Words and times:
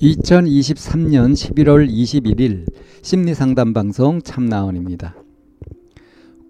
2023년 0.00 1.32
11월 1.32 1.88
21일 1.88 2.66
심리상담 3.00 3.72
방송 3.72 4.20
참나원입니다. 4.20 5.16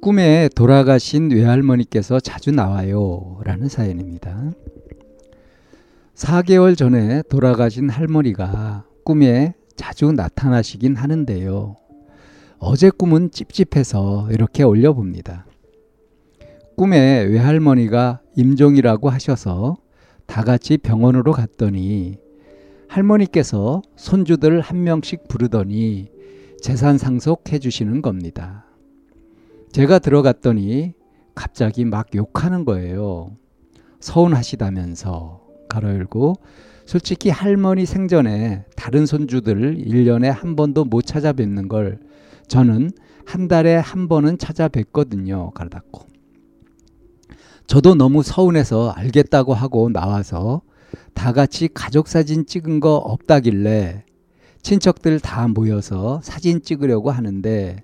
꿈에 0.03 0.49
돌아가신 0.55 1.31
외할머니께서 1.31 2.19
자주 2.19 2.51
나와요. 2.51 3.41
라는 3.45 3.69
사연입니다. 3.69 4.51
4개월 6.17 6.77
전에 6.77 7.23
돌아가신 7.29 7.89
할머니가 7.89 8.85
꿈에 9.05 9.55
자주 9.77 10.11
나타나시긴 10.11 10.97
하는데요. 10.97 11.77
어제 12.59 12.91
꿈은 12.91 13.31
찝찝해서 13.31 14.31
이렇게 14.33 14.65
올려봅니다. 14.65 15.47
꿈에 16.77 17.23
외할머니가 17.23 18.23
임종이라고 18.35 19.09
하셔서 19.09 19.77
다 20.27 20.43
같이 20.43 20.79
병원으로 20.79 21.31
갔더니 21.31 22.26
할머니께서 22.89 23.83
손주들 23.97 24.61
한 24.61 24.85
명씩 24.85 25.29
부르더니 25.29 26.09
재산 26.61 26.99
상속해 26.99 27.59
주시는 27.59 28.03
겁니다. 28.03 28.67
제가 29.73 29.99
들어갔더니 29.99 30.95
갑자기 31.35 31.85
막 31.85 32.15
욕하는 32.15 32.65
거예요. 32.65 33.37
서운하시다면서 34.01 35.43
가로 35.69 35.89
열고 35.91 36.35
솔직히 36.87 37.31
할머니 37.31 37.85
생전에 37.85 38.65
다른 38.77 39.07
손주들을 39.07 39.77
1년에 39.79 40.27
한 40.27 40.57
번도 40.57 40.85
못 40.85 41.03
찾아뵙는 41.03 41.69
걸 41.69 41.99
저는 42.49 42.91
한 43.27 43.49
달에 43.49 43.75
한 43.75 44.09
번은 44.09 44.39
찾아뵙거든요. 44.39 45.51
가로 45.51 45.69
닫고. 45.69 46.07
저도 47.67 47.97
너무 47.97 48.23
서운해서 48.23 48.91
알겠다고 48.91 49.53
하고 49.53 49.89
나와서 49.91 50.63
다 51.15 51.33
같이 51.33 51.69
가족 51.73 52.09
사진 52.09 52.47
찍은 52.47 52.81
거 52.81 52.97
없다길래 52.97 54.05
친척들 54.63 55.21
다 55.21 55.47
모여서 55.49 56.21
사진 56.23 56.63
찍으려고 56.63 57.11
하는데 57.11 57.83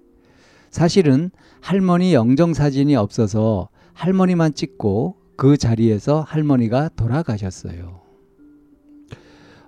사실은 0.71 1.31
할머니 1.61 2.15
영정 2.15 2.55
사진이 2.55 2.97
없어서 2.97 3.69
할머니만 3.93 4.55
찍고 4.55 5.17
그 5.37 5.57
자리에서 5.57 6.23
할머니가 6.27 6.91
돌아가셨어요. 6.97 8.01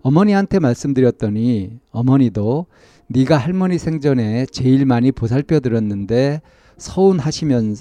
어머니한테 0.03 0.59
말씀드렸더니 0.59 1.79
어머니도 1.91 2.67
네가 3.09 3.39
할머니 3.39 3.79
생전에 3.79 4.47
제일 4.47 4.87
많이 4.87 5.13
보살펴 5.13 5.61
드렸는데 5.61 6.43
서운하시면 6.77 7.77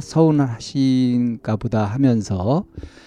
서운하신가 0.00 1.56
보다 1.56 1.84
하면서 1.84 2.64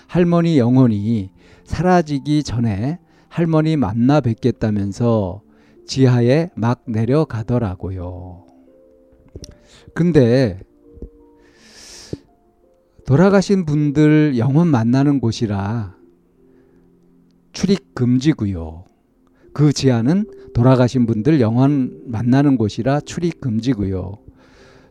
할머니 0.08 0.58
영혼이 0.58 1.32
사라지기 1.72 2.44
전에 2.44 3.00
할머니 3.30 3.78
만나 3.78 4.20
뵙겠다면서 4.20 5.42
지하에 5.88 6.50
막 6.54 6.84
내려가더라고요. 6.86 8.46
근데 9.94 10.60
돌아가신 13.06 13.66
분들 13.66 14.38
영혼 14.38 14.68
만나는 14.68 15.22
곳이라 15.22 15.96
출입 17.54 17.96
금지고요. 17.96 18.84
그 19.54 19.72
지하는 19.72 20.26
돌아가신 20.54 21.06
분들 21.06 21.40
영혼 21.40 22.02
만나는 22.06 22.58
곳이라 22.58 23.00
출입 23.02 23.40
금지고요. 23.40 24.18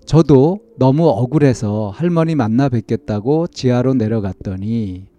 저도 0.07 0.61
너무 0.79 1.09
억울해서 1.09 1.91
할머니 1.95 2.35
만나 2.35 2.71
뵙겠다고 2.71 3.49
지하로 3.49 3.93
내려갔더니 3.95 5.10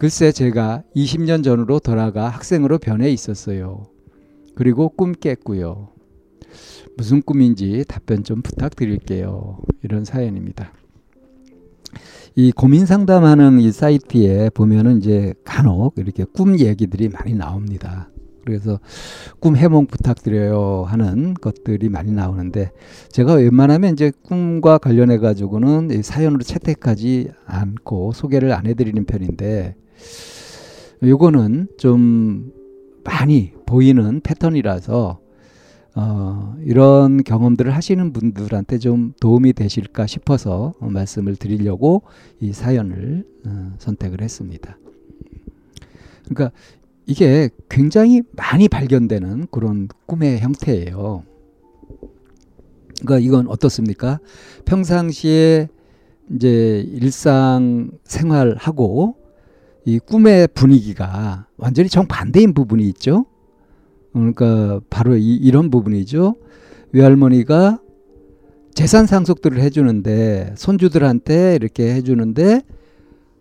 글쎄 0.00 0.32
제가 0.32 0.82
20년 0.96 1.44
전으로 1.44 1.78
돌아가 1.78 2.30
학생으로 2.30 2.78
변해 2.78 3.10
있었어요. 3.10 3.82
그리고 4.54 4.88
꿈 4.88 5.12
깼고요. 5.12 5.90
무슨 6.96 7.20
꿈인지 7.20 7.84
답변 7.86 8.24
좀 8.24 8.40
부탁드릴게요. 8.40 9.58
이런 9.82 10.06
사연입니다. 10.06 10.72
이 12.34 12.50
고민 12.50 12.86
상담하는 12.86 13.60
이 13.60 13.70
사이트에 13.72 14.48
보면은 14.48 15.00
이제 15.02 15.34
간혹 15.44 15.98
이렇게 15.98 16.24
꿈 16.24 16.58
얘기들이 16.58 17.10
많이 17.10 17.34
나옵니다. 17.34 18.08
그래서 18.46 18.80
꿈 19.38 19.54
해몽 19.54 19.86
부탁드려요 19.86 20.84
하는 20.88 21.34
것들이 21.34 21.90
많이 21.90 22.10
나오는데 22.10 22.72
제가 23.10 23.34
웬만하면 23.34 23.92
이제 23.92 24.12
꿈과 24.22 24.78
관련해 24.78 25.18
가지고는 25.18 26.00
사연으로 26.02 26.42
채택하지 26.42 27.32
않고 27.44 28.12
소개를 28.12 28.52
안 28.52 28.64
해드리는 28.64 29.04
편인데 29.04 29.76
요거는 31.02 31.68
좀 31.78 32.52
많이 33.04 33.52
보이는 33.66 34.20
패턴이라서 34.20 35.20
어, 35.96 36.56
이런 36.64 37.22
경험들을 37.24 37.74
하시는 37.74 38.12
분들한테 38.12 38.78
좀 38.78 39.12
도움이 39.20 39.52
되실까 39.54 40.06
싶어서 40.06 40.74
말씀을 40.80 41.36
드리려고 41.36 42.02
이 42.40 42.52
사연을 42.52 43.24
어, 43.46 43.72
선택을 43.78 44.22
했습니다. 44.22 44.78
그러니까 46.26 46.52
이게 47.06 47.50
굉장히 47.68 48.22
많이 48.32 48.68
발견되는 48.68 49.48
그런 49.50 49.88
꿈의 50.06 50.38
형태예요. 50.40 51.24
그러니까 53.00 53.18
이건 53.18 53.48
어떻습니까? 53.48 54.20
평상시에 54.64 55.68
이제 56.34 56.84
일상 56.92 57.90
생활하고 58.04 59.16
이 59.84 59.98
꿈의 59.98 60.48
분위기가 60.54 61.46
완전히 61.56 61.88
정반대인 61.88 62.54
부분이 62.54 62.86
있죠. 62.90 63.26
그러니까 64.12 64.80
바로 64.90 65.16
이, 65.16 65.36
이런 65.36 65.70
부분이죠. 65.70 66.36
외할머니가 66.92 67.80
재산 68.74 69.06
상속들을 69.06 69.60
해주는데 69.60 70.54
손주들한테 70.56 71.54
이렇게 71.56 71.94
해주는데 71.94 72.62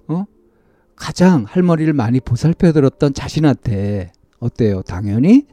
어 0.07 0.25
가장 0.95 1.45
할머니를 1.47 1.94
많이 1.94 2.19
보살펴 2.19 2.71
들었던 2.71 3.13
자신한테 3.13 4.11
어때요? 4.39 4.81
당연히 4.83 5.45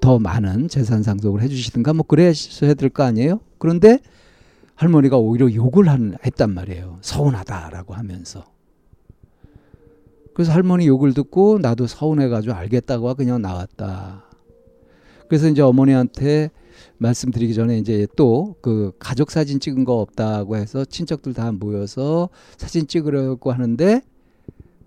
더 0.00 0.18
많은 0.18 0.68
재산 0.68 1.02
상속을 1.02 1.42
해주시든가 1.42 1.92
뭐 1.94 2.04
그래야 2.06 2.32
될 2.76 2.90
거 2.90 3.04
아니에요? 3.04 3.40
그런데 3.58 3.98
할머니가 4.74 5.16
오히려 5.16 5.52
욕을 5.52 5.88
한, 5.88 6.16
했단 6.24 6.50
말이에요. 6.54 6.98
서운하다라고 7.02 7.94
하면서. 7.94 8.44
그래서 10.34 10.52
할머니 10.52 10.86
욕을 10.86 11.14
듣고 11.14 11.58
나도 11.60 11.86
서운해가지고 11.86 12.54
알겠다고 12.54 13.14
그냥 13.14 13.42
나왔다. 13.42 14.24
그래서 15.28 15.48
이제 15.48 15.62
어머니한테 15.62 16.50
말씀드리기 16.98 17.54
전에 17.54 17.78
이제 17.78 18.06
또 18.16 18.54
그 18.62 18.92
가족 18.98 19.30
사진 19.30 19.60
찍은 19.60 19.84
거 19.84 20.00
없다고 20.00 20.56
해서 20.56 20.84
친척들 20.84 21.34
다 21.34 21.52
모여서 21.52 22.28
사진 22.56 22.86
찍으려고 22.86 23.52
하는데 23.52 24.02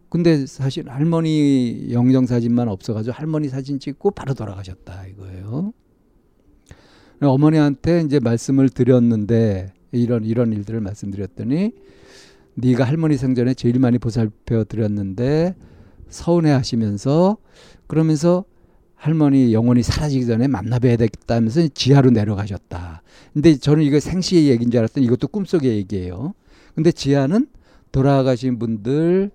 근데 0.10 0.46
사실 0.46 0.90
할머니 0.90 1.88
영정 1.92 2.26
사진만 2.26 2.70
없어가지고 2.70 3.14
할머니 3.14 3.50
사진 3.50 3.80
찍고 3.80 4.12
바로 4.12 4.34
돌아가셨다 4.34 5.08
이거예요. 5.08 5.74
어머니한테 7.22 8.02
이제 8.02 8.20
말씀을 8.20 8.70
드렸는데 8.70 9.74
이런 9.92 10.24
이런 10.24 10.54
일들을 10.54 10.80
말씀드렸더니 10.80 11.74
네가 12.56 12.84
할머니 12.84 13.18
생전에 13.18 13.54
제일 13.54 13.80
많이 13.80 13.98
보살펴 13.98 14.64
드렸는데 14.64 15.56
서운해 16.10 16.52
하시면서 16.52 17.38
그러면서 17.88 18.46
할머니 18.96 19.54
영혼이 19.54 19.84
사라지기 19.84 20.26
전에 20.26 20.48
만나 20.48 20.80
뵈야 20.80 20.96
되겠다면서 20.98 21.68
지하로 21.70 22.12
내려가셨다. 22.12 23.04
근데 23.34 23.56
저는 23.56 23.84
이거 23.84 24.00
생시의 24.00 24.48
얘기인 24.48 24.72
줄 24.72 24.80
알았더니 24.80 25.06
이것도 25.06 25.28
꿈속의 25.28 25.70
얘기예요. 25.78 26.34
근데 26.74 26.92
지하는 26.92 27.48
돌아가신 27.92 28.58
분들 28.58 29.32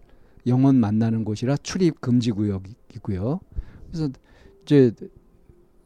영혼 0.46 0.76
만나는 0.76 1.24
곳이라 1.24 1.58
출입 1.58 2.00
금지 2.00 2.30
구역이고요. 2.30 3.40
그래서 3.88 4.08
이제 4.64 4.92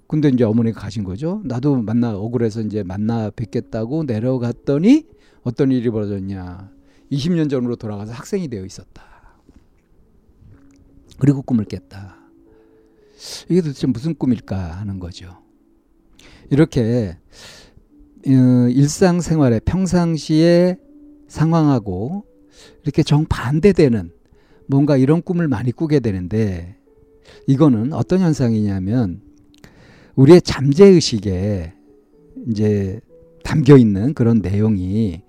근데 0.07 0.29
이제 0.29 0.45
어머니가 0.45 0.81
가신 0.81 1.03
거죠. 1.03 1.43
나도 1.45 1.83
만나 1.83 2.17
억울해서 2.17 2.61
이제 2.63 2.83
만나 2.83 3.31
뵙겠다고 3.31 4.05
내려갔더니 4.05 5.07
어떤 5.43 5.73
일이 5.73 5.91
벌어졌냐. 5.91 6.74
20년 7.15 7.49
전으로 7.51 7.77
돌아가서 7.77 8.13
학생이 8.13 8.49
되어 8.49 8.65
있었다. 8.65 9.03
그리고 11.19 11.43
꿈을 11.43 11.65
깼다. 11.65 12.17
이게 13.49 13.61
도대체 13.61 13.87
무슨 13.87 14.15
꿈일까 14.15 14.57
하는 14.57 14.99
거죠. 14.99 15.39
이렇게 16.51 17.17
어, 18.27 18.69
일상생활의 18.69 19.61
평상시에 19.65 20.77
상황하고 21.29 22.25
이렇게 22.83 23.03
정반대되는 23.03 24.13
뭔가 24.67 24.97
이런 24.97 25.23
꿈을 25.23 25.49
많이 25.49 25.73
꾸게 25.73 26.01
되는데 26.01 26.77
이거는 27.47 27.93
어떤 27.93 28.21
현상이냐면 28.21 29.21
우리의 30.15 30.43
잠재의식에 30.43 31.75
이제 32.49 33.01
담겨 33.43 33.77
있는 33.77 34.15
그런 34.15 34.39
내용이 34.39 35.24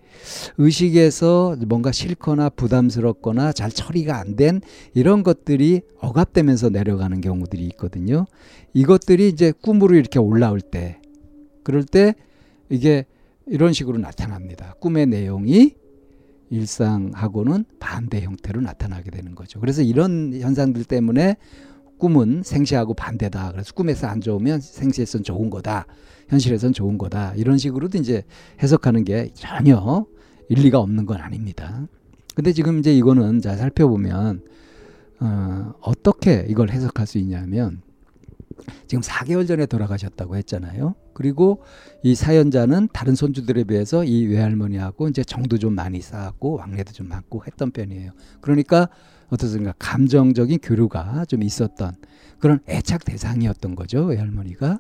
의식에서 0.57 1.57
뭔가 1.67 1.91
싫거나 1.91 2.49
부담스럽거나 2.49 3.51
잘 3.53 3.71
처리가 3.71 4.17
안 4.19 4.35
된 4.35 4.59
이런 4.93 5.23
것들이 5.23 5.81
억압되면서 5.99 6.69
내려가는 6.69 7.21
경우들이 7.21 7.63
있거든요. 7.67 8.25
이것들이 8.73 9.29
이제 9.29 9.53
꿈으로 9.61 9.95
이렇게 9.95 10.19
올라올 10.19 10.59
때, 10.59 10.99
그럴 11.63 11.83
때 11.83 12.15
이게 12.69 13.05
이런 13.47 13.71
식으로 13.71 13.97
나타납니다. 13.97 14.75
꿈의 14.79 15.05
내용이 15.05 15.75
일상하고는 16.49 17.65
반대 17.79 18.21
형태로 18.21 18.61
나타나게 18.61 19.09
되는 19.11 19.35
거죠. 19.35 19.59
그래서 19.59 19.81
이런 19.81 20.33
현상들 20.33 20.83
때문에 20.83 21.37
꿈은 21.97 22.43
생시하고 22.43 22.93
반대다. 22.93 23.51
그래서 23.51 23.73
꿈에서 23.73 24.07
안 24.07 24.21
좋으면 24.21 24.61
생시에선 24.61 25.23
좋은 25.23 25.49
거다. 25.49 25.85
현실에선 26.29 26.73
좋은 26.73 26.97
거다. 26.97 27.33
이런 27.35 27.57
식으로도 27.57 27.97
이제 27.97 28.23
해석하는 28.61 29.03
게 29.03 29.31
전혀 29.33 30.05
일리가 30.49 30.79
없는 30.79 31.05
건 31.05 31.17
아닙니다. 31.17 31.87
근데 32.35 32.51
지금 32.51 32.79
이제 32.79 32.93
이거는 32.93 33.41
자 33.41 33.55
살펴보면 33.55 34.41
어, 35.19 35.73
어떻게 35.81 36.45
이걸 36.49 36.69
해석할 36.69 37.07
수 37.07 37.17
있냐면 37.19 37.81
지금 38.87 39.01
4개월 39.01 39.47
전에 39.47 39.65
돌아가셨다고 39.65 40.35
했잖아요. 40.37 40.95
그리고 41.13 41.63
이 42.03 42.15
사연자는 42.15 42.89
다른 42.93 43.15
손주들에 43.15 43.63
비해서 43.63 44.03
이 44.03 44.25
외할머니하고 44.25 45.07
이제 45.07 45.23
정도 45.23 45.57
좀 45.57 45.73
많이 45.73 46.01
쌓았고 46.01 46.57
왕래도 46.57 46.91
좀 46.91 47.07
많고 47.07 47.43
했던 47.45 47.71
편이에요. 47.71 48.11
그러니까 48.41 48.89
어떻습니까? 49.29 49.73
감정적인 49.79 50.59
교류가 50.61 51.25
좀 51.25 51.43
있었던 51.43 51.95
그런 52.39 52.59
애착 52.67 53.05
대상이었던 53.05 53.75
거죠. 53.75 54.05
외할머니가. 54.05 54.79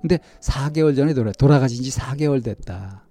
근데 0.00 0.18
4개월 0.40 0.94
전에 0.94 1.14
돌아, 1.14 1.32
돌아가신 1.32 1.82
지 1.82 1.90
4개월 1.90 2.42
됐다. 2.44 3.06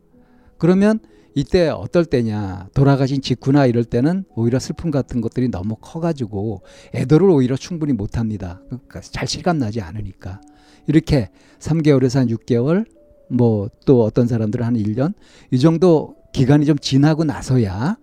그러면 0.58 1.00
이때 1.34 1.68
어떨 1.68 2.06
때냐 2.06 2.70
돌아가신 2.74 3.22
직후나 3.22 3.66
이럴 3.66 3.84
때는 3.84 4.24
오히려 4.36 4.58
슬픔 4.60 4.90
같은 4.90 5.20
것들이 5.20 5.50
너무 5.50 5.76
커가지고 5.82 6.62
애도를 6.94 7.30
오히려 7.30 7.58
충분히 7.58 7.92
못합니다. 7.92 8.62
그러니까 8.68 9.02
잘 9.02 9.28
실감나지 9.28 9.82
않으니까 9.82 10.40
이렇게 10.88 11.30
3개월에서 11.60 12.20
한 12.20 12.28
6개월 12.28 12.86
뭐 13.30 13.70
또 13.86 14.04
어떤 14.04 14.28
사람들은 14.28 14.66
한 14.66 14.76
1년 14.76 15.14
이 15.52 15.60
정도 15.60 16.16
기간이 16.34 16.66
좀 16.66 16.78
지나고 16.78 17.24
나서야 17.24 17.98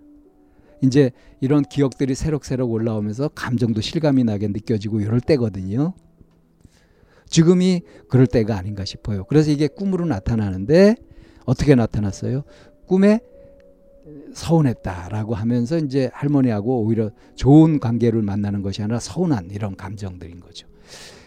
이제 0.83 1.13
이런 1.41 1.63
기억들이 1.63 2.15
새록새록 2.15 2.71
올라오면서 2.71 3.29
감정도 3.29 3.81
실감이 3.81 4.25
나게 4.25 4.49
느껴지고 4.49 5.01
이럴 5.01 5.21
때거든요. 5.21 5.95
지금이 7.29 7.83
그럴 8.09 8.27
때가 8.27 8.59
아닌가 8.59 8.85
싶어요. 8.85 9.25
그래서 9.25 9.51
이게 9.51 9.69
꿈으로 9.69 10.05
나타나는데 10.05 10.97
어떻게 11.47 11.75
나타났어요? 11.75 12.43
꿈에 12.87 13.21
서운했다라고 14.35 15.35
하면서 15.35 15.79
이제 15.79 16.11
할머니하고 16.13 16.83
오히려 16.83 17.11
좋은 17.37 17.79
관계를 17.79 18.21
만나는 18.23 18.63
것이 18.63 18.83
아니라 18.83 18.99
서운한 18.99 19.51
이런 19.51 19.77
감정들인 19.77 20.41
거죠. 20.41 20.67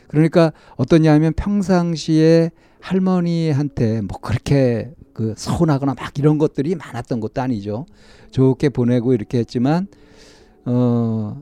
그러니까 0.08 0.52
어떠냐 0.76 1.14
하면 1.14 1.34
평상시에 1.34 2.52
할머니한테 2.86 4.02
뭐 4.02 4.20
그렇게 4.20 4.94
그 5.12 5.34
서운하거나 5.36 5.96
막 5.96 6.20
이런 6.20 6.38
것들이 6.38 6.76
많았던 6.76 7.20
것도 7.20 7.42
아니죠. 7.42 7.88
좋게 8.30 8.70
보내고 8.70 9.16
이렇게 9.16 9.40
했지만 9.40 9.88
어 10.66 11.42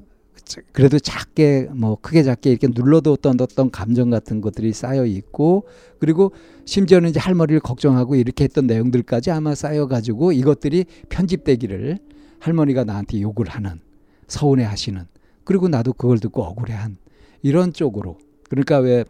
그래도 0.71 0.99
작게 0.99 1.67
뭐 1.73 1.97
크게 2.01 2.23
작게 2.23 2.49
이렇게 2.49 2.67
눌러뒀던 2.73 3.41
어떤 3.41 3.71
감정 3.71 4.09
같은 4.09 4.39
것들이 4.39 4.71
쌓여 4.71 5.05
있고 5.05 5.67
그리고 5.99 6.31
심지어는 6.63 7.09
이제 7.09 7.19
할머니를 7.19 7.59
걱정하고 7.59 8.15
이렇게 8.15 8.45
했던 8.45 8.65
내용들까지 8.65 9.31
아마 9.31 9.53
쌓여 9.53 9.87
가지고 9.87 10.31
이것들이 10.31 10.85
편집되기를 11.09 11.99
할머니가 12.39 12.85
나한테 12.85 13.19
욕을 13.21 13.49
하는 13.49 13.81
서운해 14.27 14.63
하시는 14.63 15.05
그리고 15.43 15.67
나도 15.67 15.91
그걸 15.91 16.19
듣고 16.19 16.43
억울해한 16.43 16.95
이런 17.41 17.73
쪽으로 17.73 18.17
그러니까 18.49 18.77
왜 18.77 19.03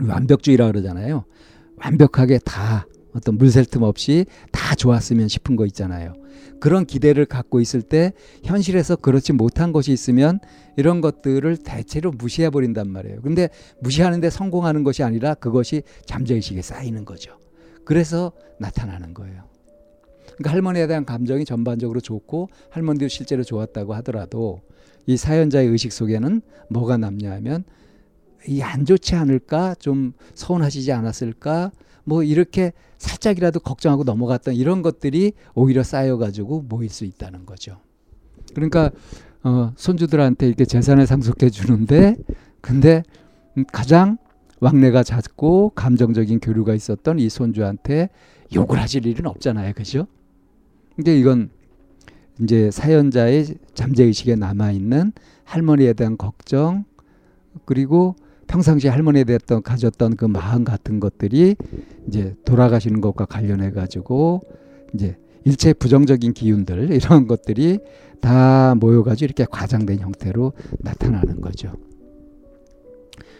완벽주의라 0.00 0.68
그러잖아요. 0.68 1.24
완벽하게 1.82 2.38
다 2.44 2.86
어떤 3.14 3.38
물샐 3.38 3.70
틈 3.70 3.82
없이 3.82 4.26
다 4.52 4.74
좋았으면 4.74 5.28
싶은 5.28 5.56
거 5.56 5.66
있잖아요. 5.66 6.14
그런 6.60 6.84
기대를 6.84 7.24
갖고 7.24 7.60
있을 7.60 7.82
때 7.82 8.12
현실에서 8.44 8.96
그렇지 8.96 9.32
못한 9.32 9.72
것이 9.72 9.92
있으면 9.92 10.38
이런 10.76 11.00
것들을 11.00 11.56
대체로 11.58 12.12
무시해 12.12 12.50
버린단 12.50 12.88
말이에요. 12.88 13.22
근데 13.22 13.48
무시하는데 13.80 14.28
성공하는 14.30 14.84
것이 14.84 15.02
아니라 15.02 15.34
그것이 15.34 15.82
잠재의식에 16.04 16.62
쌓이는 16.62 17.04
거죠. 17.04 17.38
그래서 17.84 18.32
나타나는 18.58 19.14
거예요. 19.14 19.44
그러니까 20.36 20.52
할머니에 20.52 20.86
대한 20.86 21.04
감정이 21.04 21.44
전반적으로 21.44 22.00
좋고 22.00 22.50
할머니도 22.70 23.08
실제로 23.08 23.42
좋았다고 23.42 23.94
하더라도 23.94 24.60
이 25.06 25.16
사연자의 25.16 25.68
의식 25.68 25.92
속에는 25.92 26.42
뭐가 26.68 26.98
남냐 26.98 27.32
하면 27.32 27.64
이 28.46 28.62
안 28.62 28.84
좋지 28.84 29.14
않을까 29.16 29.74
좀 29.76 30.12
서운하시지 30.34 30.92
않았을까 30.92 31.72
뭐 32.04 32.22
이렇게 32.22 32.72
살짝이라도 32.98 33.60
걱정하고 33.60 34.04
넘어갔던 34.04 34.54
이런 34.54 34.82
것들이 34.82 35.32
오히려 35.54 35.82
쌓여가지고 35.82 36.66
모일 36.68 36.90
수 36.90 37.04
있다는 37.04 37.46
거죠. 37.46 37.78
그러니까 38.54 38.90
어, 39.42 39.72
손주들한테 39.76 40.46
이렇게 40.46 40.64
재산을 40.64 41.06
상속해 41.06 41.50
주는데 41.50 42.16
근데 42.60 43.02
가장 43.72 44.18
왕래가 44.60 45.02
잦고 45.02 45.70
감정적인 45.74 46.40
교류가 46.40 46.74
있었던 46.74 47.18
이 47.18 47.28
손주한테 47.28 48.10
욕을 48.54 48.78
하실 48.78 49.06
일은 49.06 49.26
없잖아요. 49.26 49.72
그죠? 49.74 50.06
근데 50.96 51.18
이건 51.18 51.50
이제 52.42 52.70
사연자의 52.70 53.46
잠재의식에 53.74 54.36
남아 54.36 54.72
있는 54.72 55.12
할머니에 55.44 55.94
대한 55.94 56.16
걱정 56.18 56.84
그리고 57.64 58.16
평상시 58.50 58.88
할머니에 58.88 59.22
대했던 59.22 59.62
가졌던 59.62 60.16
그 60.16 60.24
마음 60.24 60.64
같은 60.64 60.98
것들이 60.98 61.54
이제 62.08 62.34
돌아가시는 62.44 63.00
것과 63.00 63.24
관련해 63.26 63.70
가지고 63.70 64.40
이제 64.92 65.16
일체 65.44 65.72
부정적인 65.72 66.32
기운들 66.32 66.90
이런 66.92 67.28
것들이 67.28 67.78
다 68.20 68.74
모여가지고 68.74 69.24
이렇게 69.26 69.46
과장된 69.48 70.00
형태로 70.00 70.52
나타나는 70.80 71.40
거죠. 71.40 71.72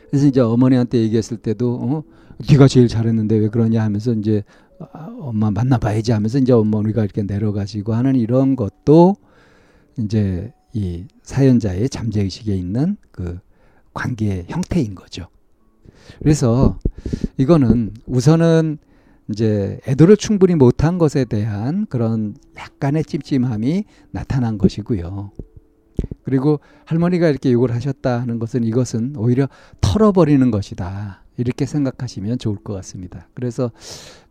그래서 0.09 0.29
이제 0.29 0.41
어머니한테 0.41 0.99
얘기했을 0.99 1.39
때도 1.39 1.75
어, 1.75 2.05
네가 2.49 2.69
제일 2.69 2.87
잘했는데 2.87 3.37
왜 3.37 3.49
그러냐? 3.49 3.83
하면서 3.83 4.13
이제 4.13 4.45
아, 4.93 5.09
엄마 5.19 5.51
만나봐야지. 5.51 6.13
하면서 6.13 6.39
이제 6.39 6.53
어머니가 6.53 7.03
이렇게 7.03 7.23
내려가시고 7.25 7.95
하는 7.95 8.15
이런 8.15 8.55
것도 8.55 9.17
이제 9.99 10.53
이 10.73 11.05
사연자의 11.25 11.89
잠재의식에 11.89 12.55
있는 12.55 12.97
그 13.11 13.41
관계의 13.95 14.47
형태인 14.49 14.95
거죠. 14.95 15.29
그래서 16.19 16.79
이거는 17.37 17.95
우선은 18.07 18.79
이제 19.31 19.79
애도를 19.87 20.17
충분히 20.17 20.55
못한 20.55 20.99
것에 20.99 21.25
대한 21.25 21.87
그런 21.87 22.35
약간의 22.57 23.05
찜찜함이 23.05 23.85
나타난 24.11 24.59
것이고요. 24.59 25.31
그리고 26.25 26.61
할머니가 26.85 27.29
이렇게 27.29 27.53
욕을 27.53 27.73
하셨다 27.75 28.21
하는 28.21 28.39
것은 28.39 28.65
이것은 28.65 29.15
오히려 29.17 29.49
털어버리는 29.81 30.51
것이다. 30.51 31.25
이렇게 31.37 31.65
생각하시면 31.65 32.39
좋을 32.39 32.57
것 32.57 32.75
같습니다. 32.75 33.29
그래서 33.35 33.71